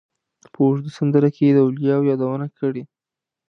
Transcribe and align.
په 0.53 0.59
اوږده 0.65 0.89
سندره 0.97 1.29
کې 1.35 1.41
یې 1.47 1.51
د 1.55 1.59
اولیاوو 1.65 2.09
یادونه 2.11 2.45
کړې. 2.59 2.83